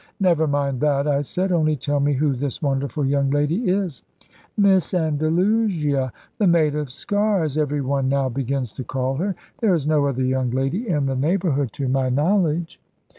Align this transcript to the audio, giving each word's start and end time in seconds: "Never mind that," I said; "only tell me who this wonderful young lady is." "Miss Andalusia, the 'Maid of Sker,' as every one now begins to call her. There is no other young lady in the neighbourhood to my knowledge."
"Never 0.19 0.47
mind 0.47 0.79
that," 0.81 1.07
I 1.07 1.21
said; 1.21 1.51
"only 1.51 1.75
tell 1.75 1.99
me 1.99 2.13
who 2.13 2.33
this 2.33 2.59
wonderful 2.59 3.05
young 3.05 3.29
lady 3.29 3.69
is." 3.69 4.01
"Miss 4.57 4.95
Andalusia, 4.95 6.11
the 6.39 6.47
'Maid 6.47 6.73
of 6.73 6.87
Sker,' 6.91 7.43
as 7.43 7.55
every 7.55 7.81
one 7.81 8.09
now 8.09 8.27
begins 8.27 8.71
to 8.73 8.83
call 8.83 9.17
her. 9.17 9.35
There 9.59 9.75
is 9.75 9.85
no 9.85 10.07
other 10.07 10.23
young 10.23 10.49
lady 10.49 10.87
in 10.89 11.05
the 11.05 11.15
neighbourhood 11.15 11.71
to 11.73 11.87
my 11.87 12.09
knowledge." 12.09 12.81